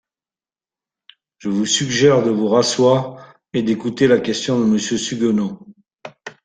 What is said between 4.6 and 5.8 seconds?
Monsieur Suguenot.